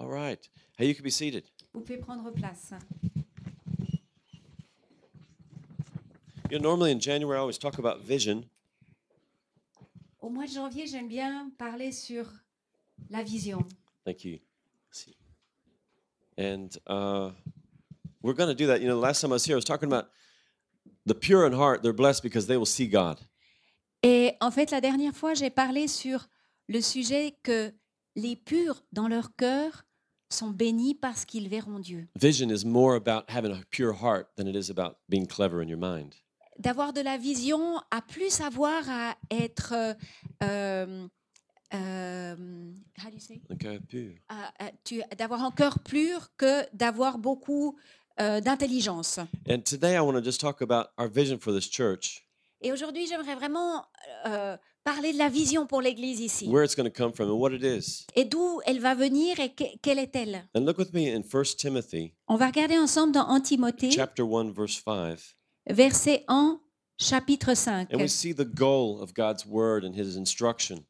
[0.00, 0.48] All right.
[0.78, 1.44] Hey, you can be seated.
[1.74, 2.72] Vous pouvez prendre place.
[6.50, 8.46] You know, normally in January, I always talk about vision,
[10.22, 12.24] Au mois de janvier, j'aime bien parler sur
[13.10, 13.66] la vision.
[14.04, 14.38] Thank you.
[14.90, 15.16] See.
[16.38, 17.30] And uh,
[18.22, 18.80] we're going to do that.
[18.80, 20.08] You know, the last time I was here, I was talking about
[21.04, 21.82] the pure in heart.
[21.82, 23.18] They're blessed because they will see God.
[24.02, 26.26] Et en fait, la dernière fois, j'ai parlé sur
[26.68, 27.72] le sujet que
[28.16, 29.84] les purs dans leur cœur
[30.30, 32.08] sont bénis parce qu'ils verront Dieu.
[32.16, 35.68] Vision is more about having a pure heart than it is about being clever in
[35.68, 36.14] your mind.
[36.58, 39.94] D'avoir de la vision a plus à voir à être euh,
[40.42, 41.06] euh,
[41.74, 42.34] euh,
[43.02, 43.40] how do you say?
[43.50, 44.12] Un cœur pur.
[44.28, 47.78] À- à- tu- d'avoir un cœur pur que d'avoir beaucoup
[48.20, 49.18] euh, d'intelligence.
[49.48, 52.26] And today, I want to just talk about our vision for this church,
[52.62, 53.86] Et aujourd'hui, j'aimerais vraiment
[54.26, 56.48] euh, parler de la vision pour l'Église ici.
[56.48, 58.06] where it's going to come from, and what it is.
[58.16, 60.44] Et d'où elle va venir et que- quelle est-elle?
[60.54, 64.22] And look with me in 1 Timothy On va regarder ensemble dans 1 Timothée, chapter
[64.22, 65.18] 1, verse 5.
[65.68, 66.60] verset 1,
[66.98, 67.88] chapitre 5.
[67.92, 70.84] And we see the goal of God's word and his instruction.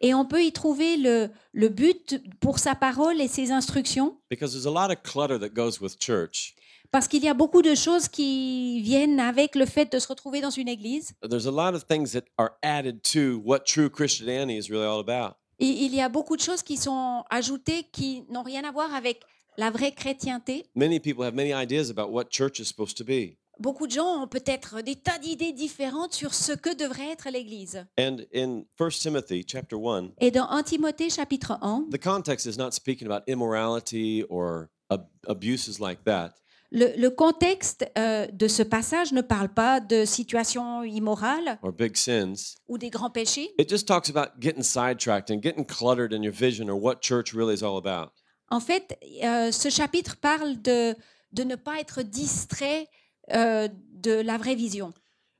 [0.00, 4.52] Et on peut y trouver le, le but pour sa parole et ses instructions, Because
[4.52, 6.54] there's a lot of clutter that goes with church.
[6.90, 10.40] Parce qu'il y a beaucoup de choses qui viennent avec le fait de se retrouver
[10.40, 11.12] dans une église.
[11.28, 15.00] There's a lot of things that are added to what true Christianity is really all
[15.00, 15.34] about.
[15.60, 18.94] Et il y a beaucoup de choses qui sont ajoutées qui n'ont rien à voir
[18.94, 19.22] avec
[19.56, 20.64] la vraie chrétienté.
[20.76, 23.36] Many people have many ideas about what church is supposed to be.
[23.58, 27.84] Beaucoup de gens ont peut-être des tas d'idées différentes sur ce que devrait être l'Église.
[27.98, 32.56] And in 1 Timothy chapter 1, Et dans 1 Timothée chapitre 1, the context is
[32.56, 36.34] not speaking about immorality or ab- abuses like that.
[36.70, 41.96] Le, le contexte euh, de ce passage ne parle pas de situations immorales or big
[41.96, 42.56] sins.
[42.68, 43.50] ou des grands péchés.
[43.58, 47.32] It just talks about getting sidetracked and getting cluttered in your vision or what church
[47.32, 48.10] really is all about.
[48.50, 50.94] En fait, euh, ce chapitre parle de,
[51.32, 52.88] de ne pas être distrait
[53.34, 54.92] euh, de la vraie vision.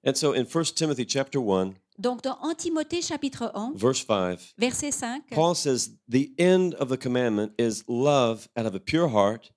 [0.07, 4.39] And so in 1 Timothy chapter 1, Donc dans 1 Timothée chapitre 1, verse 5,
[4.57, 9.09] verset 5, Paul says, The end of the commandment is love out of a pure
[9.09, 9.51] heart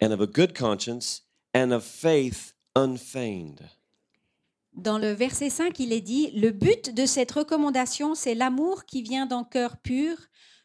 [0.00, 1.22] and of a good conscience
[1.54, 3.70] and of faith unfeigned.
[4.76, 9.02] dans le verset 5, il est dit, le but de cette recommandation, c'est l'amour qui
[9.02, 10.16] vient d'un cœur pur,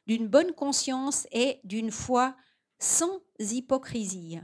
[0.06, 2.36] d'une bonne conscience et d'une foi
[2.80, 4.40] sans hypocrisie.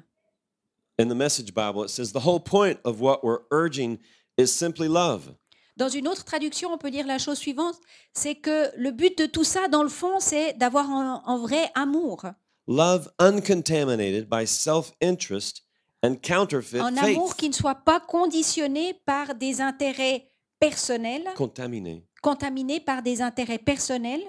[0.99, 3.99] In the Message Bible, it says, The whole point of what we're urging
[4.37, 5.35] is simply love.
[5.75, 7.75] Dans une autre traduction, on peut dire la chose suivante,
[8.13, 11.69] c'est que le but de tout ça, dans le fond, c'est d'avoir un, un vrai
[11.75, 12.25] amour.
[12.67, 15.61] Love uncontaminated by self interest
[16.03, 17.15] and counterfeit Un faith.
[17.15, 20.29] amour qui ne soit pas conditionné par des intérêts
[20.59, 24.23] personnels, Contaminé contaminé par des intérêts personnels,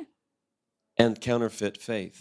[1.00, 2.14] and counterfeit faith.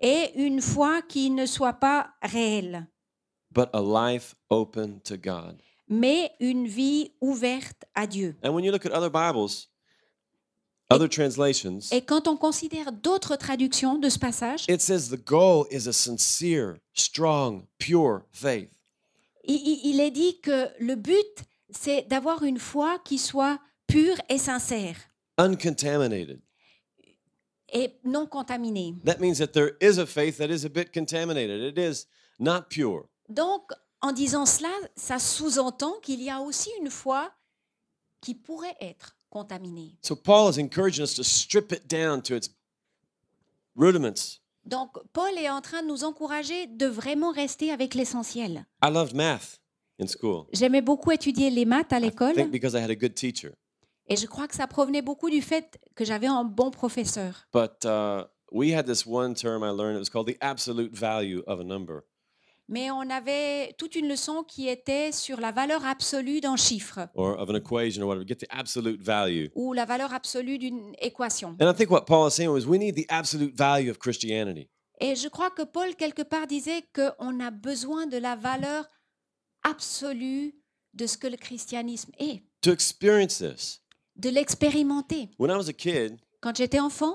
[0.00, 2.86] et une foi qui ne soit pas réelle,
[3.52, 5.62] but a life open to God.
[5.88, 8.34] mais une vie ouverte à Dieu.
[8.42, 9.68] And when you look at other Bibles,
[10.90, 15.66] other translations, Et quand on considère d'autres traductions de ce passage, it says the goal
[15.70, 18.70] is a sincere, strong, pure faith.
[19.44, 24.96] il, est dit que le but, c'est d'avoir une foi qui soit pure et sincère
[25.38, 26.40] Uncontaminated.
[27.72, 28.94] et non contaminée.
[29.04, 31.62] That means that there is a faith that is a bit contaminated.
[31.62, 32.06] It is
[32.38, 33.04] not pure.
[33.28, 33.70] Donc,
[34.02, 37.30] en disant cela, ça sous-entend qu'il y a aussi une foi
[38.20, 39.96] qui pourrait être contaminée.
[40.02, 42.50] So Paul is encouraging us to strip it down to its
[43.76, 44.40] rudiments.
[44.64, 48.66] Donc, Paul est en train de nous encourager de vraiment rester avec l'essentiel.
[48.84, 49.58] I loved math
[49.98, 50.44] in school.
[50.52, 53.52] J'aimais beaucoup étudier les maths à I l'école think because I had a good teacher.
[54.06, 57.46] et je crois que ça provenait beaucoup du fait que j'avais un bon professeur.
[57.54, 59.96] But uh, we had this one term I learned.
[59.96, 62.02] It was called the absolute value of a number.
[62.72, 67.36] Mais on avait toute une leçon qui était sur la valeur absolue d'un chiffre or
[67.38, 69.48] of an equation or whatever, get the absolute value.
[69.56, 71.56] ou la valeur absolue d'une équation.
[71.60, 74.68] And I think what Paul is saying was we need the absolute value of Christianity.
[75.00, 78.86] Et je crois que Paul, quelque part, disait qu'on a besoin de la valeur
[79.64, 80.54] absolue
[80.94, 83.80] de ce que le christianisme est, To experience this.
[84.16, 85.28] de l'expérimenter.
[85.38, 87.14] When I was a kid, Quand j'étais enfant,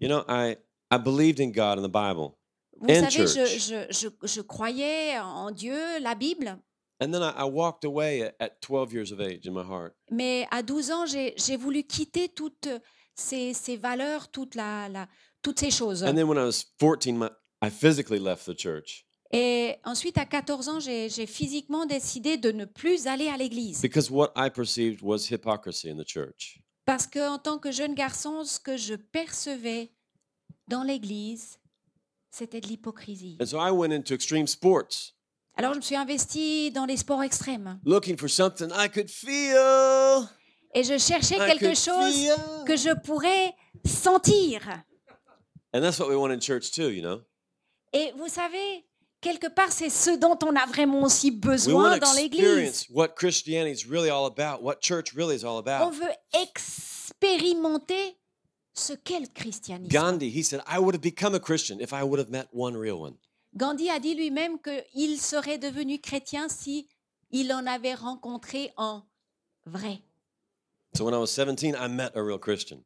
[0.00, 0.56] you know, I,
[0.92, 2.36] I believed in God and the Bible.
[2.82, 6.58] Vous And savez, je, je, je, je croyais en Dieu, la Bible,
[7.00, 9.94] And then I, I walked away at, at 12 years of age in my heart.
[10.10, 12.68] mais à 12 ans, j'ai voulu quitter toutes
[13.14, 15.08] ces, ces valeurs, toute la, la-
[15.42, 16.04] toutes ces choses.
[16.04, 17.28] And then when I was 14, my,
[17.60, 22.66] I physically left the church Et ensuite, à 14 ans, j'ai physiquement décidé de ne
[22.66, 23.80] plus aller à l'église.
[23.80, 26.60] because what I perceived was hypocrisy in the church.
[26.84, 29.90] Parce qu'en tant que jeune garçon, ce que je percevais
[30.68, 31.58] dans l'église,
[32.32, 33.36] c'était de l'hypocrisie.
[33.40, 35.14] And so I went into extreme sports,
[35.56, 40.26] Alors je me suis investie dans les sports extrêmes looking for something I could feel.
[40.74, 42.64] et je cherchais I quelque chose feel.
[42.66, 44.62] que je pourrais sentir.
[45.74, 47.20] And that's what we want in church too, you know?
[47.92, 48.86] Et vous savez,
[49.20, 52.40] quelque part, c'est ce dont on a vraiment aussi We besoin dans l'Église.
[52.40, 55.90] experience what Christianity is really all about, what church really is all On about.
[55.92, 58.16] veut expérimenter
[58.74, 59.90] ce qu'est le christianisme?
[59.92, 62.76] Gandhi, he said, I would have become a Christian if I would have met one
[62.76, 63.14] real one.
[63.54, 66.88] Gandhi a dit lui-même qu'il serait devenu chrétien si
[67.30, 69.02] il en avait rencontré en
[69.66, 70.00] vrai.
[70.94, 72.82] So when I was 17, I met a real Christian,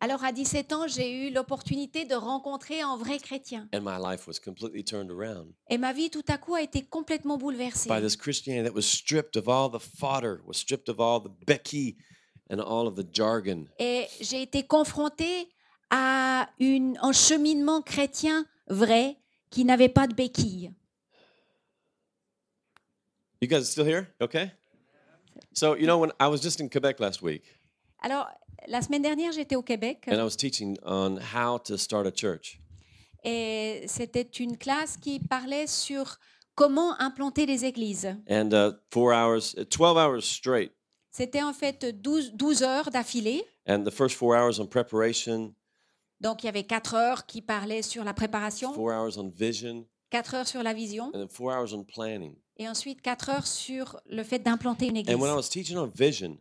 [0.00, 3.68] Alors à 17 ans, j'ai eu l'opportunité de rencontrer un vrai chrétien.
[3.72, 6.82] and my life was completely turned around Et ma vie tout à coup a été
[6.84, 7.88] complètement bouleversée.
[7.88, 11.30] by this Christianity that was stripped of all the fodder, was stripped of all the
[11.46, 11.96] becky
[12.50, 13.66] and all of the jargon.
[13.78, 15.48] Et j'ai été confrontée
[15.90, 19.16] à une, un cheminement chrétien vrai
[19.50, 20.72] qui n'avait pas de béquilles.
[23.40, 24.08] You guys still here?
[24.20, 24.50] Okay.
[25.52, 27.42] So, you know, when I was just in Quebec last week,
[28.00, 28.26] Alors,
[28.66, 32.12] la semaine dernière, j'étais au Québec and I was teaching on how to start a
[32.12, 32.60] church.
[33.24, 36.18] et c'était une classe qui parlait sur
[36.54, 38.14] comment implanter des églises.
[38.28, 40.72] And uh, four hours, uh, 12 hours straight.
[41.16, 43.42] C'était en fait 12, 12 heures d'affilée.
[43.66, 45.54] And the first four hours on preparation,
[46.20, 49.86] Donc, il y avait 4 heures qui parlaient sur la préparation, four hours on vision,
[50.10, 52.36] 4 heures sur la vision and then four hours on planning.
[52.58, 55.16] et ensuite 4 heures sur le fait d'implanter une église.
[55.16, 56.36] And when I was teaching on vision,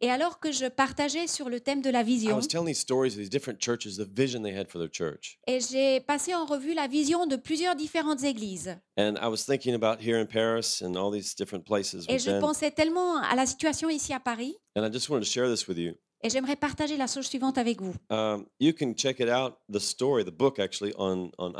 [0.00, 2.80] Et alors que je partageais sur le thème de la I vision, was telling these
[2.80, 5.38] stories of these different churches, the vision they had for their church.
[5.46, 8.76] et j'ai passé en revue la vision de plusieurs différentes églises.
[8.98, 12.04] And I was thinking about here in Paris and all these different places.
[12.08, 15.30] Et je pensais tellement à la situation ici à Paris, And I just wanted to
[15.30, 15.94] share this with you.
[16.22, 17.94] et j'aimerais partager la chose suivante avec vous.
[18.10, 21.52] Um, you can check it out, the story, the book actually, on, on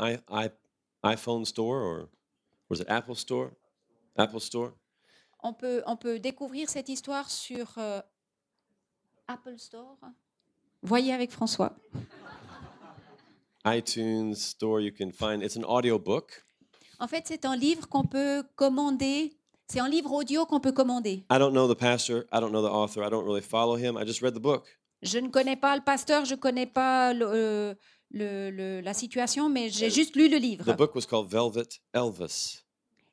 [1.03, 2.09] iPhone Store or
[2.69, 3.51] was it Apple Store?
[4.17, 4.73] Apple Store?
[5.43, 8.01] On peut, on peut découvrir cette histoire sur euh,
[9.27, 9.97] Apple Store.
[10.81, 11.73] Voyez avec François.
[13.65, 16.43] iTunes Store, you can find it's an audio book.
[16.99, 19.33] En fait, c'est un livre qu'on peut commander.
[19.67, 21.25] C'est un livre audio qu'on peut commander.
[21.29, 23.97] I don't know the pastor, I don't know the author, I don't really follow him.
[24.01, 24.65] I just read the book.
[25.01, 27.75] Je ne connais pas le pasteur, je ne connais pas le- euh,
[28.11, 30.63] le- le- la situation, mais j'ai juste lu le livre.
[30.63, 32.63] The book was called Velvet Elvis.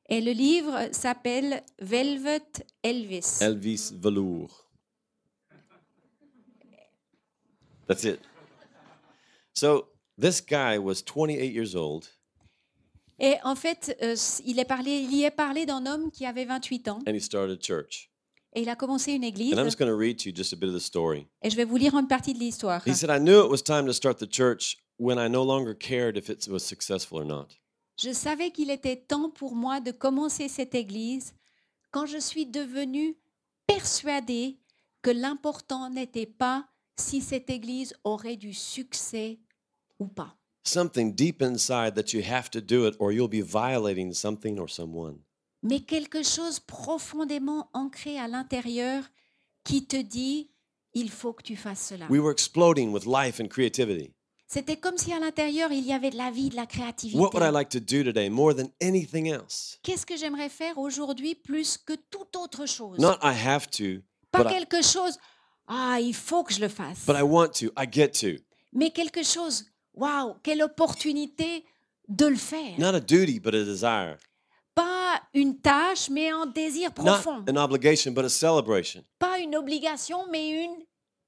[0.08, 2.42] Et le livre s'appelle Velvet
[2.82, 3.38] Elvis.
[3.40, 4.63] Elvis Velour.
[7.86, 8.20] That's it.
[9.52, 9.88] So
[10.18, 12.08] this guy was 28 years old
[13.20, 16.44] Et en fait, euh, il, est parlé, il y est parlé d'un homme qui avait
[16.44, 18.10] 28 ans and he started a church.
[18.54, 19.52] et il a commencé une église.
[19.52, 21.28] And I'm just going to read to you just a bit of the story.
[21.42, 22.82] Et je vais vous lire une partie de l'histoire.
[22.86, 25.74] He said, I knew it was time to start the church when I no longer
[25.74, 27.48] cared if it was successful or not.
[28.00, 31.34] Je savais qu'il était temps pour moi de commencer cette église
[31.92, 33.16] quand je suis devenue
[33.66, 34.58] persuadée
[35.02, 36.66] que l'important n'était pas
[36.98, 39.38] si cette église aurait du succès
[39.98, 40.36] ou pas.
[40.66, 44.70] Something deep inside that you have to do it or you'll be violating something or
[44.70, 45.18] someone.
[45.62, 49.02] mais quelque chose profondément ancré à l'intérieur
[49.64, 50.50] qui te dit
[50.92, 52.06] il faut que tu fasses cela.
[52.08, 54.12] We were exploding with life and creativity.
[54.46, 57.18] C'était comme si à l'intérieur il y avait de la vie, de la créativité.
[57.18, 59.78] What would I like to do today more than anything else?
[59.82, 62.98] Qu'est-ce que j'aimerais faire aujourd'hui plus que toute autre chose?
[62.98, 65.18] Not I have to, Pas I, quelque chose
[65.66, 68.42] ah il faut que je le fasse, but I want to, I get to.
[68.72, 71.64] mais quelque chose waouh quelle opportunité
[72.08, 72.78] de le faire.
[72.78, 74.18] Not a duty, but a desire.
[74.74, 77.44] Pas une tâche mais un désir Not profond.
[77.48, 79.04] an obligation, but a celebration.
[79.18, 80.84] Pas une obligation mais une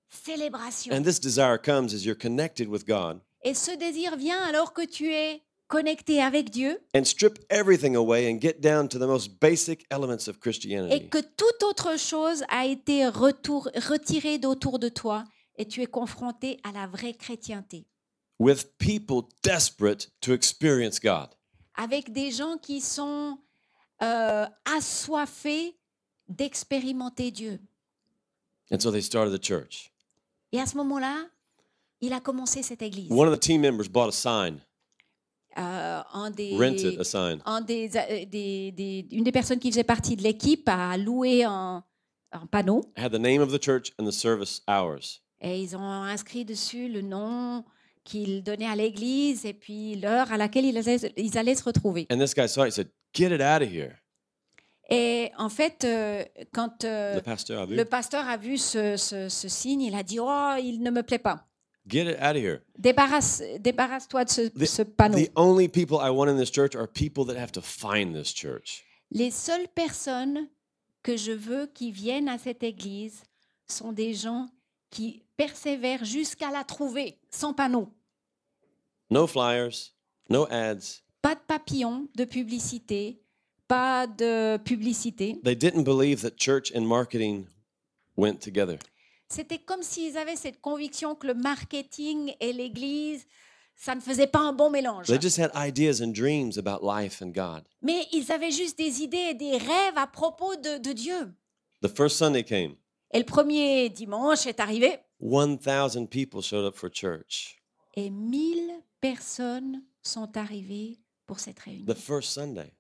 [0.09, 0.93] célébration.
[0.95, 4.83] And this desire comes as you're connected with God Et ce désir vient alors que
[4.85, 9.41] tu es connecté avec Dieu and strip everything away and get down to the most
[9.41, 11.09] basic elements of et Christianity.
[11.09, 15.25] que toute autre chose a été retour- retirée d'autour de toi
[15.57, 17.87] et tu es confronté à la vraie chrétienté.
[18.39, 21.29] With people desperate to experience God.
[21.75, 23.39] Avec des gens qui sont
[24.03, 24.47] euh,
[24.77, 25.77] assoiffés
[26.29, 27.59] d'expérimenter Dieu.
[28.71, 29.93] And so they started the church.
[30.53, 31.27] Et à ce moment-là,
[32.01, 33.11] il a commencé cette église.
[33.11, 34.61] One of the team members bought a sign,
[35.59, 37.41] Euh, un des, rented a sign.
[37.47, 41.45] un des, euh, des- des- une des personnes qui faisait partie de l'équipe a loué
[41.45, 41.83] un,
[42.33, 45.23] un panneau had the name of the church and the service hours.
[45.41, 47.65] et ils ont inscrit dessus le nom
[48.05, 52.07] qu'ils donnaient à l'église et puis l'heure à laquelle ils allaient, ils allaient se retrouver.
[52.13, 53.95] And this guy saw it, he said, Get it out of here.
[54.91, 56.23] Et en fait, euh,
[56.53, 57.75] quand euh, Le pasteur a vu.
[57.75, 61.03] le pasteur a vu ce, ce- ce signe, il a dit Oh, il ne me
[61.03, 61.47] plaît pas.
[61.89, 62.63] Get it out of here.
[62.79, 65.19] Débarrasse, débarrasse-toi de ce, The- ce panneau.
[65.19, 68.33] The only people I want in this church are people that have to find this
[68.35, 68.83] church.
[69.13, 70.49] Les seules personnes
[71.05, 73.23] que je veux qui viennent à cette église
[73.69, 74.49] sont des gens
[74.91, 77.89] qui persévèrent jusqu'à la trouver, sans panneau.
[79.11, 79.93] No flyers,
[80.29, 81.03] no ads.
[81.23, 83.21] Pas de papillon de publicité,
[83.69, 85.41] pas de publicité.
[85.45, 87.47] They didn't believe that church and marketing
[88.17, 88.79] went together.
[89.29, 93.27] C'était comme s'ils avaient cette conviction que le marketing et l'église,
[93.75, 95.07] ça ne faisait pas un bon mélange.
[95.07, 97.65] They just had ideas and dreams about life and God.
[97.83, 101.33] Mais ils avaient juste des idées et des rêves à propos de, de Dieu.
[101.83, 102.77] The first Sunday came.
[103.13, 107.57] Et le premier dimanche est arrivé 1,000 people showed up for church.
[107.95, 111.85] et 1000 personnes sont arrivées pour cette réunion.
[111.87, 112.73] The first Sunday.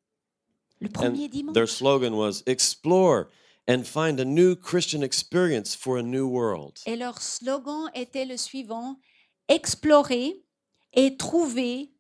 [0.80, 1.70] Le And premier their dimanche.
[1.70, 3.26] slogan was explore
[3.68, 6.78] and find a new Christian experience for a new world.
[6.87, 8.96] Et leur slogan était le suivant
[9.49, 10.42] explorer
[10.92, 11.90] et trouver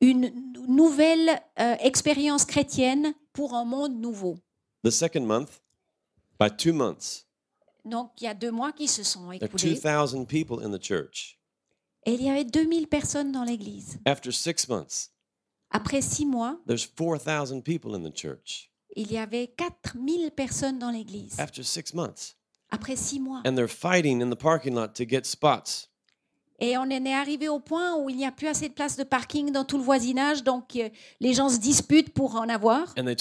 [0.00, 4.38] une nou- nouvelle euh, expérience chrétienne pour un monde nouveau.
[4.84, 5.60] The second month,
[6.38, 7.26] by two months,
[7.84, 10.70] Donc, il y a deux mois qui se sont there are écoulés 2,000 people in
[10.70, 11.38] the church.
[12.06, 13.98] et il y avait 2000 personnes dans l'église.
[14.06, 15.10] After six months,
[15.70, 18.70] Après six mois, there's 4,000 people in the church.
[18.96, 21.38] Il y avait 4000 personnes dans l'église.
[21.38, 22.36] After six months.
[22.70, 23.42] Après six mois.
[23.46, 25.88] And they're fighting in the parking lot to get spots.
[26.60, 28.96] Et on en est arrivé au point où il n'y a plus assez de place
[28.96, 30.88] de parking dans tout le voisinage, donc euh,
[31.20, 32.94] les gens se disputent pour en avoir.
[32.96, 33.16] Et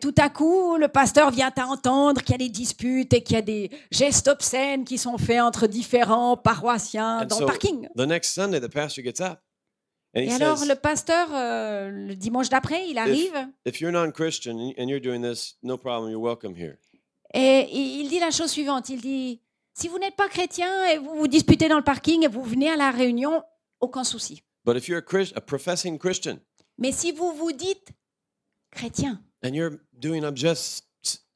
[0.00, 3.34] tout à coup, le pasteur vient à entendre qu'il y a des disputes et qu'il
[3.34, 7.88] y a des gestes obscènes qui sont faits entre différents paroissiens dans so le parking.
[7.96, 9.40] the next Sunday, the pastor gets up
[10.14, 13.34] and he Et alors, says, le pasteur, euh, le dimanche d'après, il arrive
[13.66, 16.10] If you're non-Christian and- you're doing this, no problem.
[16.10, 16.76] You're welcome here.
[17.34, 18.88] et il dit la chose suivante.
[18.90, 19.40] Il dit,
[19.74, 22.70] si vous n'êtes pas chrétien et vous vous disputez dans le parking et vous venez
[22.70, 23.42] à la réunion,
[23.80, 24.42] aucun souci.
[24.64, 26.38] But if you're a, Chris, a professing Christian
[26.78, 27.88] Mais si vous vous dites
[28.70, 30.86] chrétien and you're doing objust,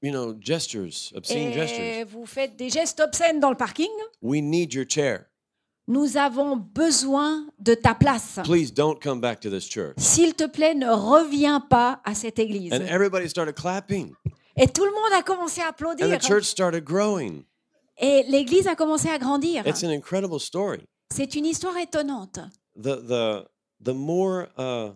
[0.02, 3.90] you know, gestures, obscene et gestures, vous faites des gestes obscènes dans le parking,
[4.22, 5.24] we need your chair.
[5.88, 8.38] Nous avons besoin de ta place.
[8.44, 9.94] Please don't come back to this church.
[9.96, 12.72] S'il te plaît, ne reviens pas à cette église.
[12.72, 14.12] And everybody started clapping,
[14.56, 16.06] Et tout le monde a commencé à and applaudir.
[16.18, 17.44] the church started growing.
[17.96, 19.66] Et l'église a commencé à grandir.
[19.66, 20.86] It's an incredible story.
[21.10, 22.38] C'est une histoire étonnante.
[22.76, 23.48] The the
[23.82, 24.92] the more uh,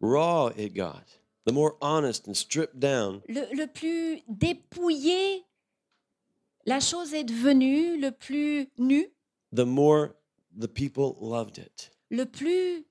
[0.00, 1.02] raw it got,
[1.46, 5.44] the more honest and stripped down, Le, le plus dépouillé
[6.66, 9.06] la chose est devenue, le plus nu,
[9.54, 10.14] the more
[10.58, 11.90] the people loved it.
[12.10, 12.84] le plus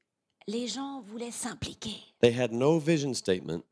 [0.47, 1.95] les gens voulaient s'impliquer.
[2.21, 3.63] They had no vision statement,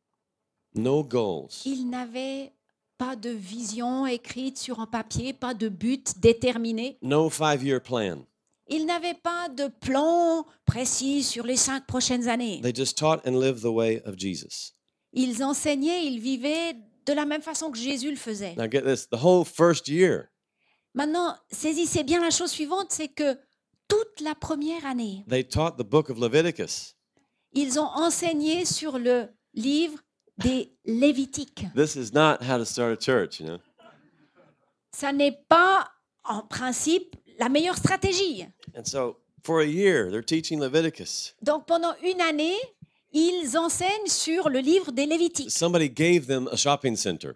[0.74, 2.54] no goals, Ils n'avaient
[2.98, 6.98] pas de vision écrite sur un papier, pas de but déterminé.
[7.02, 8.26] no five-year plan.
[8.70, 12.62] Ils n'avaient pas de plan précis sur les cinq prochaines années.
[12.62, 14.74] They just taught and lived the way of Jesus.
[15.12, 18.56] Ils enseignaient, ils vivaient de la même façon que Jésus le faisait.
[18.56, 20.30] Now get this, the whole first year,
[20.94, 23.38] Maintenant, saisissez bien la chose suivante, c'est que
[23.88, 26.96] toute la première année, they taught the book of Leviticus.
[27.54, 30.00] ils ont enseigné sur le livre
[30.38, 31.66] des Lévitiques.
[31.76, 33.60] This is not how to start a church, you know.
[34.92, 35.90] Ça n'est pas,
[36.24, 38.46] en principe, la meilleure stratégie.
[38.76, 41.36] And so for a year, they're teaching Leviticus.
[41.42, 42.58] Donc, pendant une année,
[43.14, 45.52] ils enseignent sur le livre des Lévitiques.
[45.52, 47.32] Somebody gave them a shopping center.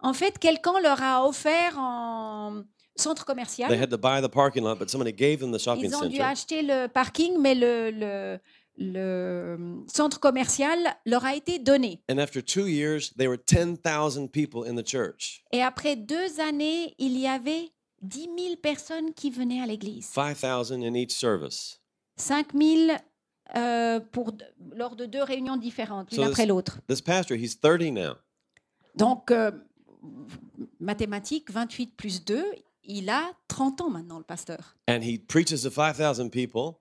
[0.00, 2.64] En fait, quelqu'un leur a offert un
[2.96, 3.70] centre They commercial.
[3.80, 6.16] had to buy the parking lot, but somebody gave them the shopping Ils ont dû
[6.16, 6.22] center.
[6.22, 8.38] acheter le parking, mais le, le-
[8.76, 12.00] le centre commercial leur a été donné.
[12.10, 15.44] And after two years, there were 10,000 people in the church.
[15.52, 17.70] Et après deux années, il y avait
[18.02, 20.06] 10 000 personnes qui venaient à l'église.
[20.06, 21.80] 5,000 in each service.
[22.16, 22.96] 5 000
[23.56, 24.32] euh, pour,
[24.74, 26.78] lors de deux réunions différentes, l'une So après this- l'autre.
[26.88, 28.14] This pastor, he's 30 now.
[28.96, 29.50] Donc, euh,
[30.80, 32.44] mathématiques, 28 plus 2,
[32.86, 34.76] il a 30 ans maintenant, le pasteur.
[34.88, 36.76] And he preaches to 5,000 people.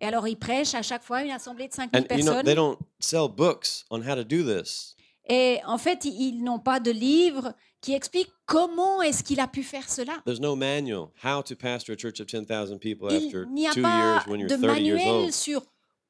[0.00, 2.32] Et alors, il prêche à chaque fois une assemblée de 5 000 And you know,
[2.32, 2.44] personnes.
[2.44, 4.94] they don't sell books on how to do this.
[5.28, 9.62] Et en fait, ils n'ont pas de livre qui explique comment est-ce qu'il a pu
[9.62, 10.22] faire cela.
[10.24, 13.72] There's no manual how to pastor a church of 10,000 people Il after n'y a
[13.72, 15.32] two pas years when you're de 30 years manuel old.
[15.32, 15.62] sur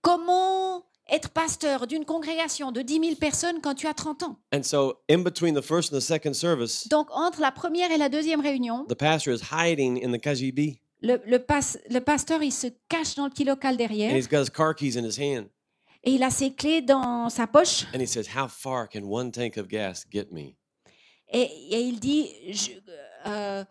[0.02, 4.36] comment être pasteur d'une congrégation de 10 000 personnes quand tu as 30 ans.
[4.54, 7.96] And so, in between the first and the second service, Donc, entre la première et
[7.98, 10.80] la deuxième réunion, the pastor is hiding in the KGB.
[11.02, 14.28] le, le pas- le pasteur, il se cache dans le petit local And derrière he's
[14.28, 15.46] got his car keys in his hand.
[16.04, 17.86] et il a ses clés dans sa poche.
[17.94, 20.54] And he says, How far can one tank of gas get me?
[21.30, 22.70] Et, et il dit, je-
[23.26, 23.64] euh,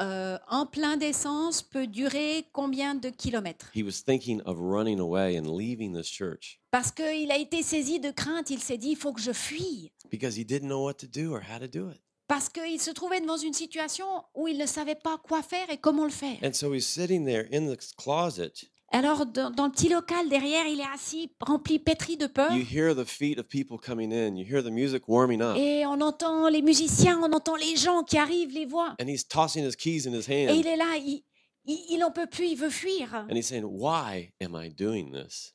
[0.00, 3.70] euh, en plein d'essence peut durer combien de kilomètres?
[3.74, 8.00] He was thinking of running away and leaving this church Parce qu'il a été saisi
[8.00, 9.92] de crainte, il s'est dit, il faut que je fuis.
[10.10, 12.00] because he didn't know what to do or how to do it.
[12.28, 15.78] Parce qu'il se trouvait devant une situation où il ne savait pas quoi faire et
[15.78, 16.38] comment le faire.
[16.44, 18.52] And so he's sitting there in the closet.
[18.92, 22.52] Alors, dans, dans le petit local derrière, il est assis, rempli, pétri de peur.
[22.52, 25.86] You hear the feet of people coming in, you hear the music warming up, Et
[25.86, 28.96] on entend les musiciens, on entend les gens qui arrivent, les voix.
[29.00, 30.56] and he's tossing his keys in his Et hand.
[30.56, 31.22] il est là, il,
[31.66, 33.14] il, il en peut plus, il veut fuir.
[33.30, 35.54] And he's saying, Why am I doing this?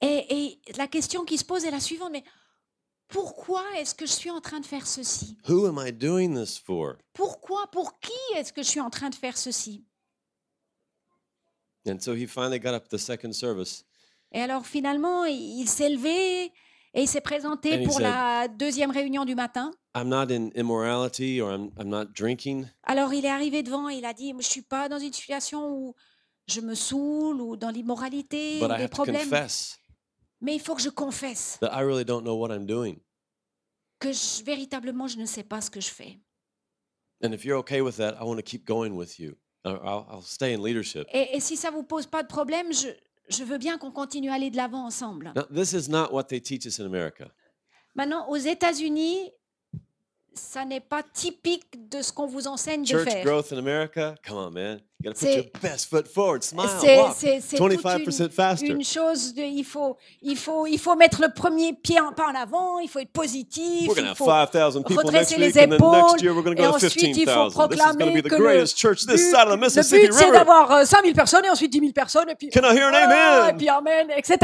[0.00, 2.22] Et, et la question qui se pose est la suivante, mais
[3.08, 5.36] pourquoi est-ce que je suis en train de faire ceci?
[5.48, 6.96] Who am I doing this for?
[7.14, 9.84] Pourquoi, pour qui est-ce que je suis en train de faire ceci?
[11.86, 13.84] And so he finally got up the second service
[14.32, 16.46] Et alors finalement, il s'est levé
[16.94, 19.70] et il s'est And présenté he pour said- la deuxième réunion du matin.
[19.96, 22.66] I'm not in immorality or I'm, I'm not drinking.
[22.82, 25.94] Alors il est arrivé devant, il a dit, je suis pas dans une situation où
[26.48, 29.78] je me saoule ou dans l'immoralité But ou I des have to problèmes, confess
[30.42, 32.98] mais il faut que je confesse that I really don't know what I'm doing.
[33.98, 36.18] que je- véritablement je ne sais pas ce que je fais.
[37.24, 39.36] And if you're okay with that, I want to keep going with you.
[39.66, 41.06] Or I'll, I'll stay in leadership.
[41.12, 42.88] Et, et si ça vous pose pas de problème, je,
[43.28, 45.32] je veux bien qu'on continue à aller de l'avant ensemble.
[45.34, 47.26] Now, this is not what they teach us in America.
[47.96, 49.32] Maintenant, aux États-Unis,
[50.34, 53.24] ça n'est pas typique de ce qu'on vous enseigne de Church faire.
[53.24, 54.80] growth in America, come on, man.
[55.04, 56.42] You put C'est- your best foot forward.
[56.42, 57.12] Smile, C'est walk.
[57.18, 58.66] c'est- c'est toute 25% une, faster.
[58.68, 62.24] une chose, de, il, faut, il, faut, il faut mettre le premier pied en, pas
[62.28, 66.22] en avant, il faut être positif, We're il faut 5,000 people next redresser les épaules,
[66.22, 67.26] year et ensuite il 15,000.
[67.26, 70.32] This faut proclamer the que le greatest but- side of the le Mississippi but c'est
[70.32, 72.92] d'avoir euh, 5000 personnes et ensuite 10 000 personnes et puis, Can I hear an
[72.94, 73.04] Ah, et
[73.48, 73.56] amen?
[73.58, 74.38] puis amen, etc.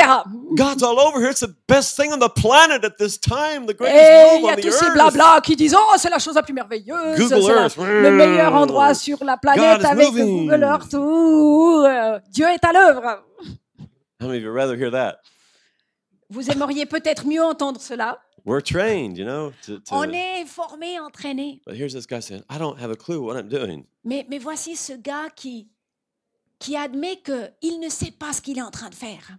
[0.54, 1.30] God's all over here.
[1.30, 4.42] It's the best thing on the planet at this time, the Et greatest il move
[4.42, 4.92] y on a the tous ces earth.
[4.94, 7.76] blabla qui disent Oh, c'est la chose la plus merveilleuse, c'est Earth.
[7.78, 10.09] le meilleur endroit sur la planète avec.
[10.46, 10.94] Google Earth.
[10.94, 13.25] Ouh, euh, Dieu est à l'œuvre.
[14.20, 15.18] How many of you would rather hear that?
[16.31, 18.18] Vous aimeriez peut-être mieux entendre cela.
[18.44, 19.52] We're trained, you know.
[19.66, 21.61] To, to- On est formé, entraîné.
[21.66, 23.85] But here's this guy saying, I don't have a clue what I'm doing.
[24.05, 25.68] Mais, mais voici ce gars qui,
[26.59, 29.37] qui admet qu'il ne sait pas ce qu'il est en train de faire.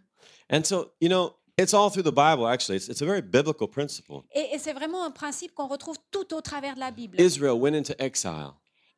[0.52, 2.78] And so, you know, it's all through the Bible, actually.
[2.78, 4.24] It's, it's a very biblical principle.
[4.34, 7.20] Et, et c'est vraiment un principe qu'on retrouve tout au travers de la Bible.
[7.20, 8.54] Israel went into exile.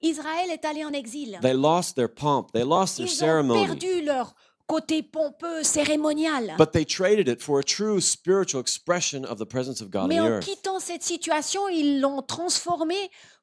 [0.05, 1.39] Israël est allé en exil.
[1.41, 4.33] They lost their pomp, they lost their Ils ont ceremony, perdu leur
[4.67, 6.55] côté pompeux, cérémonial.
[6.57, 10.19] but they traded it for a true spiritual expression of the presence of God Mais
[10.19, 10.45] on en earth.
[10.45, 12.95] quittant cette situation, ils l'ont transformé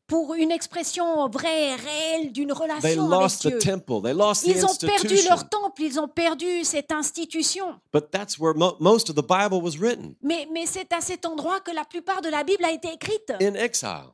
[0.08, 3.58] pour une expression vraie, réelle d'une They relation avec lost the Dieu.
[3.60, 5.30] temple, they lost the Ils ont perdu institution.
[5.30, 7.66] leur temple, ils ont perdu cette institution.
[7.92, 11.24] But that's where mo- most of the Bible was written Mais, mais c'est à cet
[11.24, 13.32] endroit que la plupart de la Bible a été écrite.
[13.40, 14.10] in exile.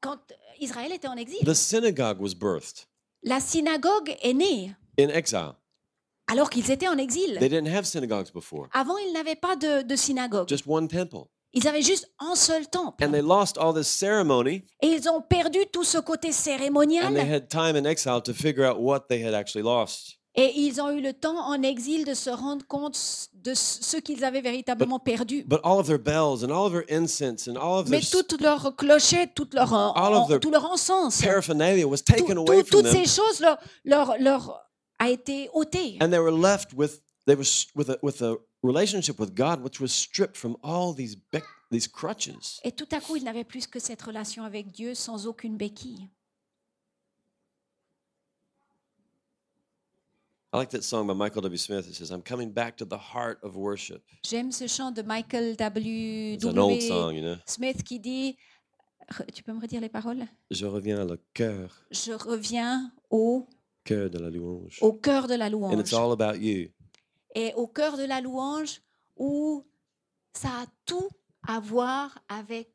[0.00, 0.18] Quand
[0.60, 2.86] Israël était en exil, The synagogue was birthed
[3.24, 5.52] la synagogue est née in exile.
[6.28, 7.38] alors qu'ils étaient en They exil.
[7.40, 10.48] didn't have synagogues before, Avant, ils n'avaient pas de, de synagogue.
[10.48, 11.24] just one temple.
[11.54, 13.02] Ils avaient juste un seul temple.
[13.02, 16.32] And they lost all this ceremony, Et ils ont perdu tout ce côté and they
[16.32, 17.16] cérémonial.
[17.16, 20.17] had time in exile to figure out what they had actually lost.
[20.40, 22.96] Et ils ont eu le temps en exil de se rendre compte
[23.34, 25.42] de ce qu'ils avaient véritablement perdu.
[25.44, 28.06] But all of their bells and all of their incense and all of their Mais
[28.08, 31.98] toutes leurs clochettes, toute leur, en- All of en- their tout leur encens, paraphernalia was
[31.98, 34.60] tout- taken tout- away from toutes them, ces choses leur, leur, leur
[35.00, 35.98] a été ôté.
[36.00, 39.60] and they were left with they were s- with a with a relationship with God
[39.64, 42.60] which was stripped from all these bec- these crutches.
[42.64, 46.08] Et tout à coup, ils n'avaient plus que cette relation avec Dieu sans aucune béquille.
[50.52, 51.58] I like that song by Michael W.
[51.58, 51.86] Smith.
[51.88, 55.54] It says, "I'm coming back to the heart of worship." J'aime ce chant de Michael
[55.56, 56.34] W.
[56.34, 57.36] It's an old song, you know.
[57.44, 58.36] Smith qui dit,
[59.34, 60.26] tu peux me redire les paroles?
[60.50, 63.46] Je reviens le cœur, Je reviens au,
[63.84, 64.78] cœur de la louange.
[64.80, 65.94] au cœur de la And it's louange.
[65.94, 66.70] all about you.
[67.34, 68.80] Et au cœur de la louange
[69.18, 69.64] où
[70.32, 71.08] ça a tout
[71.46, 72.68] à voir avec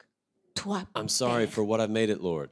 [0.54, 0.84] toi.
[0.96, 1.54] I'm sorry Père.
[1.56, 2.50] for what I've made it, Lord,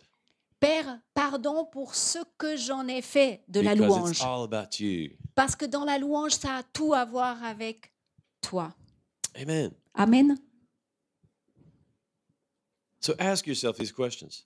[0.62, 4.12] Père, pardon pour ce que j'en ai fait de la because louange.
[4.12, 5.10] it's all about you.
[5.34, 7.92] Parce que dans la louange, ça a tout à voir avec
[8.42, 8.72] toi.
[9.36, 9.72] Amen.
[9.96, 10.38] Amen.
[13.00, 14.46] So ask yourself these questions.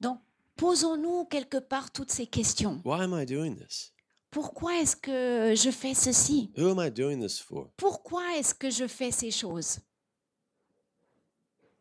[0.00, 0.18] Donc,
[0.56, 2.82] posons-nous quelque part toutes ces questions.
[2.84, 3.92] Why am I doing this?
[4.32, 6.50] Pourquoi est-ce que je fais ceci?
[6.56, 7.70] Who am I doing this for?
[7.76, 9.78] Pourquoi est-ce que je fais ces choses?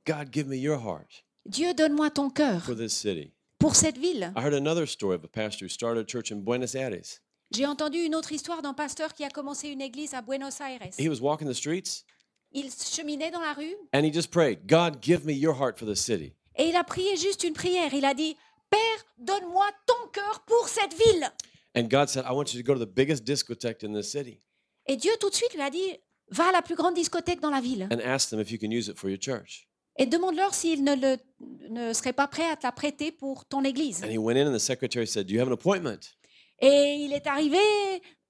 [0.06, 3.32] God, give me your heart Dieu, donne-moi ton cœur for this city.
[3.60, 4.32] Pour cette ville.
[4.36, 7.22] I heard another story of a pastor who started a church in Buenos Aires.
[7.52, 10.90] J'ai entendu une autre histoire d'un pasteur qui a commencé une église à Buenos Aires.
[10.98, 12.04] He was walking the streets
[12.52, 15.86] Il cheminait dans la rue and he just prayed, God, give me your heart for
[15.88, 16.34] this city.
[16.56, 17.94] Et il a prié juste une prière.
[17.94, 18.38] Il a dit,
[18.70, 21.30] Père, donne-moi ton cœur pour cette ville.
[21.76, 24.40] And God said, I want you to go to the biggest discotheque in the city
[24.88, 25.98] Et Dieu tout de suite lui a dit,
[26.30, 28.72] va à la plus grande discothèque dans la ville and ask them if you can
[28.72, 29.68] use it for your church.
[29.98, 31.18] Et demande-leur s'ils ne, le,
[31.70, 34.04] ne seraient pas prêts à te la prêter pour ton église.
[34.04, 36.16] And he went in and the secretary said, Do you have an appointment?
[36.60, 37.58] Et il est arrivé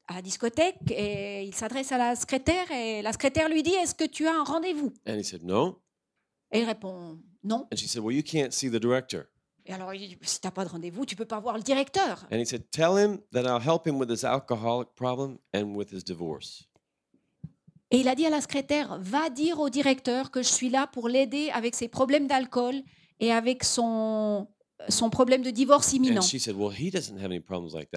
[0.07, 3.95] à la discothèque et il s'adresse à la secrétaire et la secrétaire lui dit, est-ce
[3.95, 4.93] que tu as un rendez-vous?
[5.07, 5.81] And he said, No.
[6.51, 7.67] Et il répond, non.
[7.71, 9.25] And she said, Well, you can't see the director.
[9.65, 11.63] Et alors il dit, si tu n'as pas de rendez-vous, tu peux pas voir le
[11.63, 12.25] directeur.
[12.31, 15.91] And he said, Tell him that I'll help him with his alcoholic problem and with
[15.91, 16.67] his divorce.
[17.91, 20.87] Et il a dit à la secrétaire, va dire au directeur que je suis là
[20.87, 22.81] pour l'aider avec ses problèmes d'alcool
[23.19, 24.47] et avec son,
[24.89, 26.21] son problème de divorce imminent.
[26.21, 26.73] Said, Well,
[27.73, 27.89] like.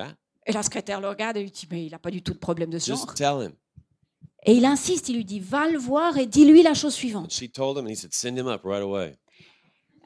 [0.46, 2.38] Et la secrétaire le regarde et lui dit, mais il n'a pas du tout de
[2.38, 3.14] problème de ce genre.
[3.14, 3.52] Tell him.
[4.46, 7.32] Et il insiste, il lui dit, va le voir et dis-lui la chose suivante.
[7.32, 9.16] she told him, and he said, Send him up right away.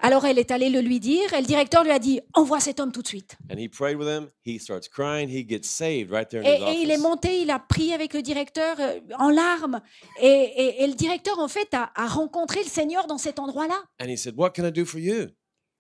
[0.05, 2.81] Alors elle est allée le lui dire et le directeur lui a dit, envoie cet
[2.81, 3.37] homme tout de suite.
[3.51, 4.29] And he prayed with him.
[4.45, 5.29] He starts crying.
[5.29, 7.95] He gets saved right there in Et, his et il est monté, il a prié
[7.95, 9.81] avec le directeur euh, en larmes.
[10.21, 13.81] Et, et- et le directeur, en fait, a, a rencontré le Seigneur dans cet endroit-là.
[14.01, 15.29] And he said, What can I do for you?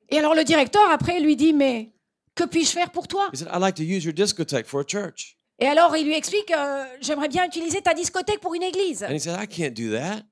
[0.08, 1.92] Et alors le directeur, après, lui dit, mais
[2.34, 3.28] que puis-je faire pour toi?
[3.32, 5.36] He said, I'd like to use your discotheque for a church.
[5.58, 9.02] Et alors il lui explique, euh, j'aimerais bien utiliser ta discothèque pour une église.
[9.04, 10.22] And he said, I can't do that.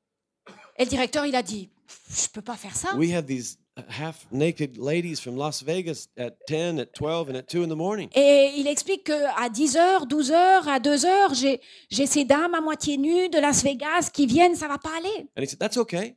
[0.77, 1.71] Et le directeur, il a dit,
[2.11, 2.95] je peux pas faire ça.
[2.97, 7.49] We have these half naked ladies from Las Vegas at 10, at 12, and at
[7.49, 8.09] 2 in the morning.
[8.15, 10.35] Et il explique qu'à 10h, 12h,
[10.69, 14.69] à 2h, j'ai, j'ai ces dames à moitié nues de Las Vegas qui viennent, ça
[14.69, 15.29] va pas aller.
[15.37, 16.17] And he said, That's okay.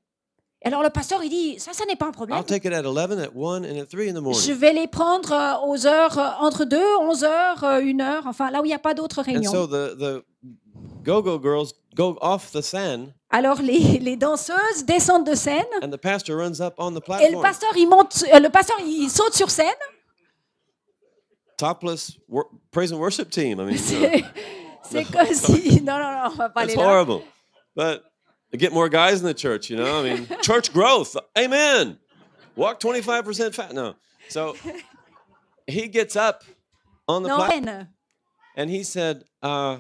[0.65, 2.37] Alors le pasteur, il dit, ça, ça n'est pas un problème.
[2.37, 4.53] I'll take it at 11, at 1, and at 3 in the Je morning.
[4.53, 8.61] vais les prendre euh, aux heures euh, entre 2, 11 heures, 1 heure, enfin là
[8.61, 9.51] où il n'y a pas d'autres And réunions.
[9.51, 10.23] so the, the
[11.03, 15.89] go go girls go off the scène, Alors les, les danseuses descendent de scène and
[15.91, 17.41] the pastor runs up on the et le platform.
[17.41, 19.73] pasteur, il monte, euh, le pasteur, il saute sur scène.
[21.57, 23.59] Topless wor- praise and worship team.
[23.59, 24.23] I mean, C'est
[24.83, 25.81] c'est comme si.
[25.83, 26.87] Non, non, non, on va pas aller it's là.
[26.87, 27.21] horrible.
[27.75, 28.03] But
[28.57, 29.99] get more guys in the church, you know?
[29.99, 31.15] I mean, church growth.
[31.37, 31.97] Amen.
[32.55, 33.73] Walk 25% fat.
[33.73, 33.95] No.
[34.29, 34.55] So
[35.67, 36.43] he gets up
[37.07, 37.87] on the Non, platform.
[38.55, 39.77] And he said, uh,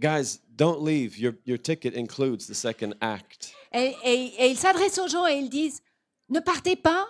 [0.00, 1.18] guys, don't leave.
[1.18, 3.54] Your, your ticket includes the second act.
[3.72, 3.94] Et,
[4.98, 5.80] aux gens et ils disent
[6.28, 7.06] Ne partez pas,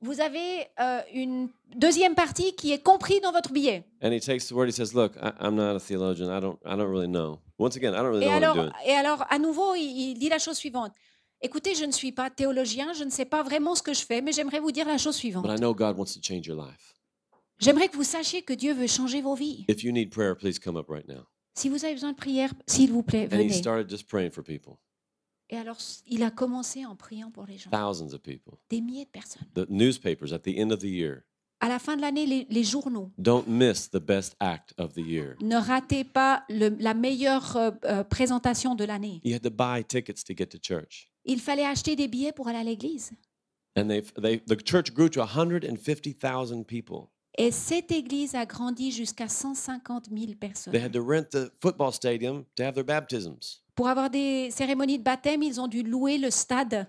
[0.00, 3.84] vous avez euh, une deuxième partie qui est comprise dans votre billet.
[4.02, 4.68] And he takes the word.
[4.68, 6.30] He says, look, I, I'm not a theologian.
[6.30, 7.40] I don't, I don't really know.
[7.58, 8.72] Once again, I don't really Et know what I'm alors, doing.
[8.84, 10.92] et alors, à nouveau, il, il dit la chose suivante
[11.42, 14.22] Écoutez, je ne suis pas théologien, je ne sais pas vraiment ce que je fais,
[14.22, 15.44] mais j'aimerais vous dire la chose suivante.
[15.46, 16.94] But I know God wants to change your life.
[17.58, 19.64] J'aimerais que vous sachiez que Dieu veut changer vos vies.
[19.68, 21.26] If you need prayer, please come up right now.
[21.56, 23.52] Si vous avez besoin de prière, s'il vous plaît, And he venez.
[23.52, 24.74] started just praying for people,
[25.48, 28.54] Et alors, il a commencé en priant pour les gens, thousands of people.
[28.70, 29.46] des milliers de personnes.
[29.54, 31.22] The newspapers at the end of the year.
[31.60, 33.10] À la fin de l'année, les, les journaux.
[33.16, 35.36] Don't miss the best act of the year.
[35.40, 39.22] Ne ratez pas le- la meilleure euh, euh, présentation de l'année.
[39.24, 41.10] You had to buy tickets to get to church.
[41.24, 43.12] Il fallait acheter des billets pour aller à l'église.
[43.78, 47.08] And they, they, the church grew to 150,000 people.
[47.38, 50.72] Et cette église a grandi jusqu'à 150 000 personnes.
[50.72, 53.60] They had to rent the football stadium to have their baptisms.
[53.74, 56.86] Pour avoir des cérémonies de baptême, ils ont dû louer le stade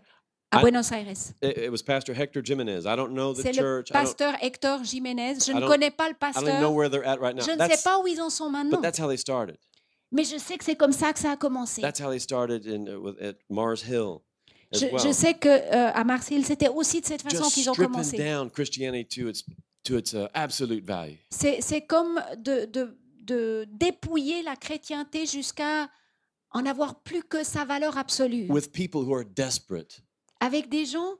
[0.51, 0.62] à.
[0.62, 1.33] Buenos Aires.
[1.41, 2.86] It, was Pastor Hector Jimenez.
[2.86, 3.89] I don't know the C'est le church.
[3.91, 5.36] Don't, pasteur Hector Jiménez.
[5.45, 6.73] Je ne connais pas le I don't know pasteur.
[6.73, 7.43] where they're at right now.
[7.43, 8.77] Je ne sais That's, pas où ils en sont maintenant.
[8.77, 9.57] but that's how they started.
[10.13, 11.81] Mais je sais que c'est comme ça que ça a commencé.
[11.81, 14.21] That's how they started in, uh, at Mars Hill
[14.71, 14.99] Je, well.
[14.99, 17.91] je sais que euh, à Marseille, c'était aussi de cette façon Just qu'ils ont stripping
[17.91, 18.17] commencé.
[18.17, 19.43] down Christianity to its,
[19.88, 21.15] to its uh, absolute value.
[21.30, 25.89] C'est comme de, de, de dépouiller la chrétienté jusqu'à
[26.52, 28.47] en avoir plus que sa valeur absolue.
[28.50, 30.02] With people who are desperate
[30.39, 31.15] Avec des gens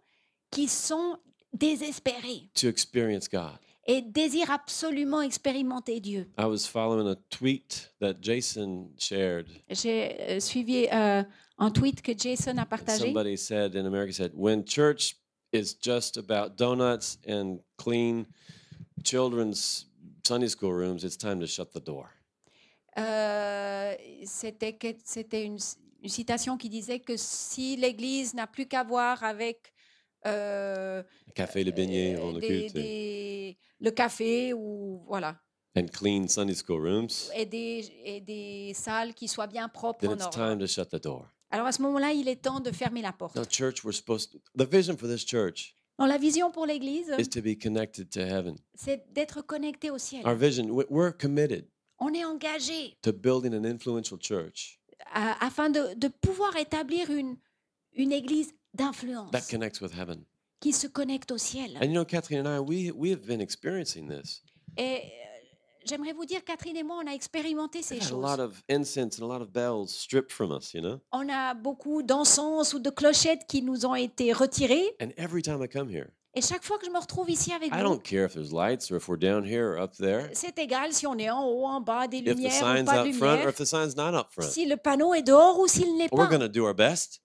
[0.52, 1.18] qui sont
[1.54, 3.58] désespérés to experience God.
[3.86, 6.30] et désirent absolument expérimenter Dieu.
[6.38, 9.48] I was following a tweet that Jason shared.
[9.70, 11.24] J'ai euh, suivi euh,
[11.58, 13.06] un tweet que Jason a partagé.
[13.06, 15.16] Somebody said in America said, when church
[15.52, 18.26] is just about donuts and clean
[19.04, 19.86] children's
[20.26, 22.10] Sunday school rooms, it's time to shut the door.
[22.98, 23.94] Euh,
[24.26, 24.78] C'était
[25.46, 25.58] une,
[26.04, 29.72] une citation qui disait que si l'Église n'a plus qu'à voir avec
[30.26, 31.04] euh,
[31.36, 31.64] Café
[32.16, 35.38] euh, on le des- culte des- le café ou voilà
[35.78, 40.10] and clean Sunday school rooms, et des, et des salles qui soient bien propres then
[40.10, 40.38] en it's ordre.
[40.38, 41.28] time to shut the door.
[41.52, 43.36] Alors à ce moment-là, il est temps de fermer la porte.
[43.36, 47.12] No, church, we're supposed to, the vision for this church Donc, la vision pour l'Église,
[47.18, 48.58] is to be connected to heaven.
[48.76, 50.26] c'est d'être connecté au ciel.
[50.26, 51.66] Our vision, we- we're committed
[52.00, 54.80] On est engagé to building an influential church
[55.14, 57.38] à- afin de, de pouvoir établir une,
[57.94, 60.24] une Église d'influence that connects with heaven.
[60.60, 61.78] qui se connectent au ciel.
[61.82, 64.44] And you know, Catherine and I, we, we have been experiencing this.
[64.78, 65.02] Et
[65.88, 68.12] j'aimerais vous dire, Catherine et moi, on a expérimenté ces choses.
[68.12, 71.00] lot of incense and a lot of bells stripped from us, you know?
[71.12, 74.96] On a beaucoup d'encens ou de clochettes qui nous ont été retirées.
[75.02, 77.74] And every time I come here, Et chaque fois que je me retrouve ici avec
[77.74, 78.00] vous,
[80.34, 83.16] c'est égal si on est en haut, en bas, des lumières ou pas de out
[83.16, 84.48] front or lumière, if the sign's not up front.
[84.48, 86.28] si le panneau est dehors ou s'il n'est pas.
[86.28, 87.24] going to do our best.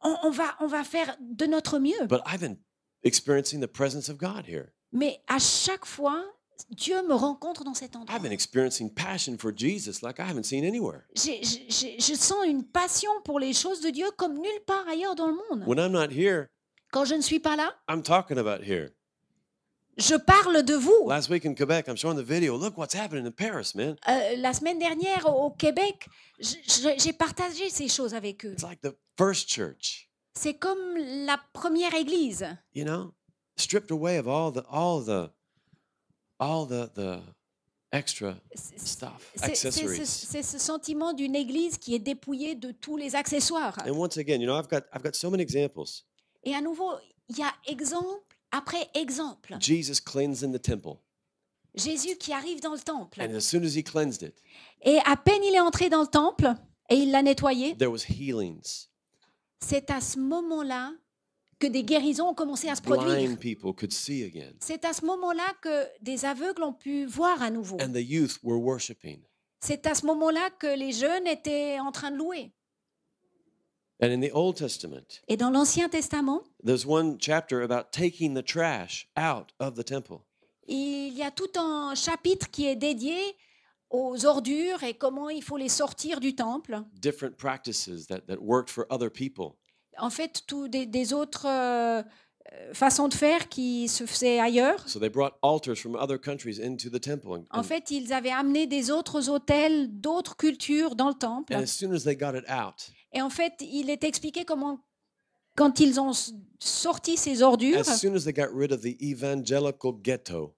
[0.00, 2.06] On, on va, on va faire de notre mieux.
[2.08, 2.58] But I've been
[3.04, 4.72] experiencing the presence of God here.
[4.90, 6.24] Mais à chaque fois,
[6.70, 8.14] Dieu me rencontre dans cet endroit.
[8.14, 11.02] I've been experiencing passion for Jesus like I haven't seen anywhere.
[11.14, 15.14] J'ai- j'ai- je sens une passion pour les choses de Dieu comme nulle part ailleurs
[15.14, 15.64] dans le monde.
[15.66, 16.48] When I'm not here,
[16.90, 18.90] Quand je ne suis pas là, I'm talking about here.
[19.98, 21.06] je parle de vous.
[21.08, 22.56] Last week in Quebec, I'm showing the video.
[22.56, 23.96] Look what's happening in Paris, man.
[24.08, 26.06] Euh, la semaine dernière, au au Québec,
[26.40, 28.52] je- je- j'ai partagé ces choses avec eux.
[28.52, 32.46] It's like the first church, C'est comme la première église.
[32.74, 33.12] you know,
[33.56, 35.30] stripped away of all the all the
[36.38, 37.20] all the the
[37.92, 38.38] extra
[38.76, 40.06] stuff, accessories.
[40.06, 43.76] c'est ce sentiment d'une église qui est dépouillée de tous les accessoires.
[43.86, 46.04] And once again, you know, I've got I've got so many examples.
[46.44, 46.92] Et à nouveau,
[47.28, 49.56] il y a exemple après exemple.
[49.60, 50.98] Jesus cleansing the temple,
[51.74, 53.20] Jésus qui arrive dans le temple.
[53.20, 54.34] and as soon as he cleansed it,
[54.82, 56.54] Et à peine il est entré dans le temple
[56.90, 58.88] et il l'a nettoyé, there was healings.
[59.60, 60.92] c'est à ce moment-là
[61.58, 63.14] que des guérisons ont commencé à se produire.
[63.16, 67.42] Blind people could see again, C'est à ce moment-là que des aveugles ont pu voir
[67.42, 67.76] à nouveau.
[67.80, 69.22] and the youth were worshiping.
[69.60, 72.52] C'est à ce moment-là que les jeunes étaient en train de louer.
[74.00, 78.44] And in the Old Testament, Et dans l'Ancien Testament, there's one chapter about taking the
[78.44, 80.18] trash out of the temple.
[80.68, 83.16] il y a tout un chapitre qui est dédié
[83.90, 86.82] aux ordures et comment il faut les sortir du temple.
[86.92, 89.56] different practices that, that worked for other people.
[89.98, 92.02] En fait, tout des, des autres euh,
[92.72, 94.88] façons de faire qui se faisaient ailleurs.
[94.88, 97.32] So they brought altars from other countries into the temple.
[97.32, 101.54] And, En fait, ils avaient amené des autres hôtels, d'autres cultures dans le temple.
[101.54, 104.80] and as soon as they got it out, Et en fait, il est expliqué comment,
[105.56, 106.12] quand ils ont
[106.58, 110.54] sorti ces ordures, as soon as they got rid of the evangelical ghetto,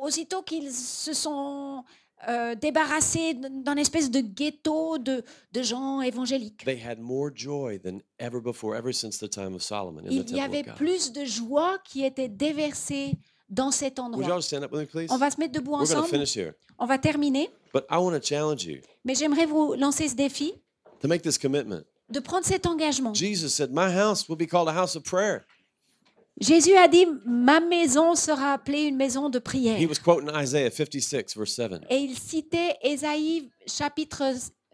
[0.00, 1.84] aussitôt qu'ils se sont
[2.28, 8.00] euh, débarrassés d'un espèce de ghetto de, de gens évangéliques, they had more joy than
[8.18, 11.24] ever before, ever since the time of Solomon in the il y avait plus de
[11.24, 14.24] joie qui était déversée dans cet endroit.
[14.24, 16.24] On va se mettre debout ensemble,
[16.78, 17.50] on va terminer,
[19.04, 20.54] mais j'aimerais vous lancer ce défi
[22.10, 23.14] de prendre cet engagement.
[23.14, 25.46] Jesus said, My house will be called a house of prayer.
[26.40, 29.78] Jésus a dit, ma maison sera appelée une maison de prière.
[29.78, 31.72] He was quoting Isaiah 56, verse 7.
[31.90, 34.22] Et il citait Ésaïe chapitre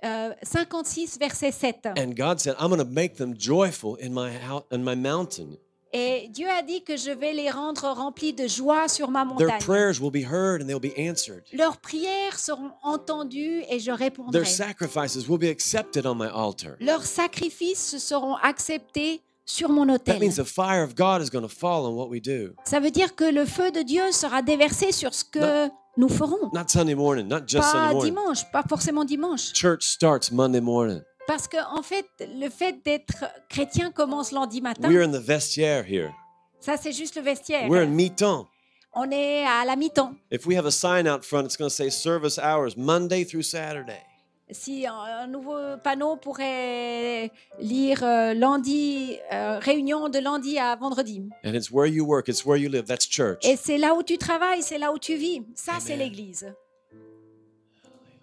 [0.04, 1.88] euh, 56, verset 7.
[1.98, 5.56] And God said, I'm going to make them joyful in my house, in my mountain.
[5.92, 9.48] Et Dieu a dit que je vais les rendre remplis de joie sur ma Their
[9.48, 9.60] montagne.
[9.60, 11.42] prayers will be heard and they'll be answered.
[11.52, 14.32] Leurs prières seront entendues et je répondrai.
[14.32, 16.76] Their sacrifices will be accepted on my altar.
[16.80, 20.18] Leurs sacrifices seront acceptés sur mon That autel.
[20.20, 22.54] means the fire of God is going to fall on what we do.
[22.64, 26.50] Ça veut dire que le feu de Dieu sera déversé sur ce que nous ferons.
[26.52, 28.12] Not Sunday morning, not just Sunday Pas morning.
[28.14, 29.52] dimanche, pas forcément dimanche.
[29.54, 31.00] Church starts Monday morning.
[31.26, 34.88] Parce que en fait, le fait d'être chrétien commence lundi matin.
[34.88, 36.12] We're in the vestiaire here.
[36.60, 37.68] Ça, c'est juste le vestiaire.
[37.70, 38.46] We're in mi-temps.
[38.94, 40.14] On est à la mi-temps.
[40.30, 43.42] If we have a sign out front, it's going to say service hours, Monday through
[43.42, 44.02] Saturday.
[44.50, 51.28] Si un, nouveau panneau pourrait lire euh, lundi, euh, réunion de lundi à vendredi.
[51.44, 52.84] And it's where you work, it's where you live.
[52.84, 53.44] That's church.
[53.44, 55.42] Et c'est là où tu travailles, c'est là où tu vis.
[55.56, 56.54] Ça, c'est l'église.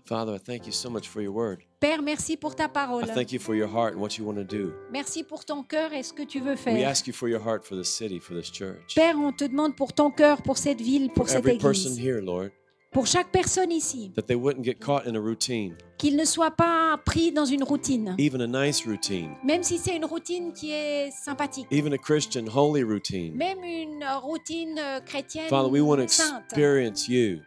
[0.05, 1.59] Father, I thank you so much for your word.
[1.79, 3.05] Père, merci pour ta parole.
[3.05, 4.73] I thank you for your heart and what you want to do.
[4.91, 6.89] Merci pour ton cœur et ce que tu veux We faire.
[6.89, 8.95] ask you for your heart for this city, for this church.
[8.95, 11.91] Père, on te demande pour ton cœur, pour cette ville, pour For cette every person
[11.91, 12.49] église, here, Lord,
[12.93, 16.51] pour chaque personne ici, that they wouldn't get caught in a routine, qu'il ne soit
[16.51, 20.71] pas pris dans une routine, even a nice routine, même si c'est une routine qui
[20.71, 23.35] est sympathique, even a Christian holy routine.
[23.35, 26.43] même une routine euh, chrétienne Father, we want to sainte.
[26.45, 27.39] experience you.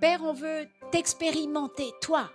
[0.00, 2.30] Père, on veut t'expérimenter, toi.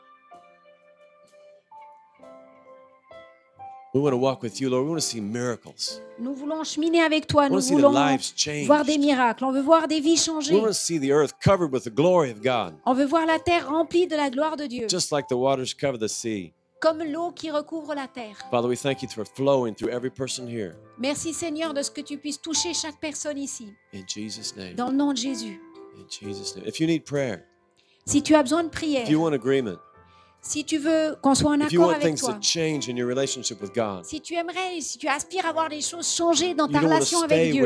[3.93, 4.83] We want to walk with you, Lord.
[4.83, 6.01] We want to see miracles.
[6.19, 9.43] Nous voulons cheminer avec toi, We nous want to see the voulons voir des miracles,
[9.45, 11.93] on veut voir des vies changées, We want to see the earth covered with the
[11.93, 15.11] glory of God, on veut voir la terre remplie de la gloire de Dieu, just
[15.11, 16.53] like the waters cover the sea.
[16.79, 18.37] comme l'eau qui recouvre la terre.
[18.51, 20.75] Father, we thank you for flowing through every person here.
[20.99, 24.75] Merci Seigneur de ce que tu puisses toucher chaque personne ici, In Jesus' name.
[24.75, 25.59] dans le nom de Jésus.
[25.97, 26.67] In Jesus' name.
[26.67, 27.45] If you need prayer,
[28.05, 29.77] Si tu as besoin de if prière, you want agreement,
[30.41, 32.89] Si tu veux qu'on soit en if you accord want avec things toi, to change
[32.89, 36.07] in your relationship with God, si tu aimerais, si tu aspires à voir les choses
[36.13, 37.65] changer dans ta relation avec Dieu,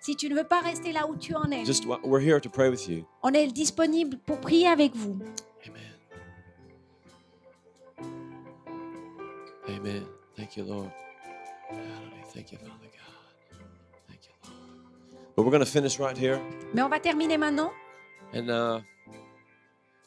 [0.00, 2.48] si tu ne veux pas rester là où tu en es, Just we're here to
[2.48, 3.04] pray with you.
[3.22, 5.18] on est disponible pour prier avec vous.
[5.66, 5.82] Amen.
[9.68, 10.04] Amen.
[10.36, 10.90] Thank you, Lord.
[12.32, 13.58] Thank you, Father God.
[14.08, 14.54] Thank you, Lord.
[15.34, 16.40] But we're going to finish right here.
[16.74, 17.72] Mais on va terminer maintenant.
[18.32, 18.80] And uh,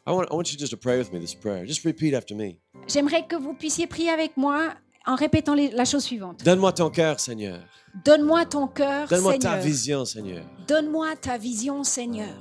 [0.05, 1.65] I, want, I want you just to pray with me this prayer.
[1.65, 2.57] Just repeat after me.
[2.87, 4.73] J'aimerais que vous puissiez prier avec moi
[5.05, 6.43] en répétant les- la chose suivante.
[6.43, 7.59] Donne-moi ton cœur, Seigneur.
[8.05, 9.63] Donne-moi ton cœur, Donne-moi ta Seigneur.
[9.65, 10.43] vision, Seigneur.
[10.67, 12.35] Donne-moi ta vision, Seigneur.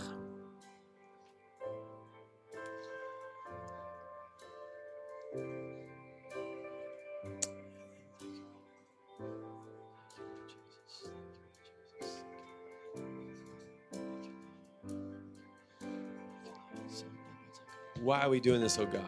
[18.01, 19.03] Why are we doing this, oh God?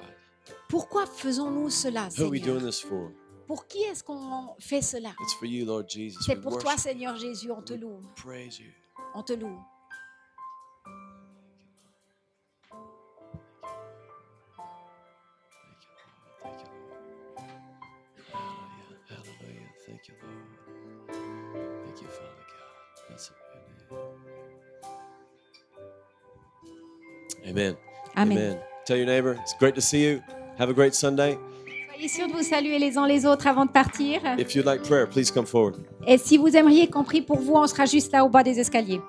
[0.68, 2.58] Pourquoi faisons-nous cela, Who are we Seigneur?
[2.58, 3.10] doing this for?
[3.46, 5.10] Pour qui est-ce qu'on fait cela?
[5.20, 6.18] It's for you, Lord Jesus.
[6.24, 8.00] C'est We pour toi, worship, Seigneur Jésus, on te loue.
[8.16, 8.70] praise you.
[9.14, 9.58] On te loue.
[28.84, 30.20] Tell your neighbor, it's great to see you.
[30.58, 31.38] Have a great Sunday.
[31.94, 34.20] Soyez sûrs de vous saluer les uns les autres avant de partir.
[34.38, 35.76] If you'd like prayer, please come forward.
[36.06, 38.58] Et si vous aimeriez qu'on prie pour vous, on sera juste là au bas des
[38.58, 39.00] escaliers.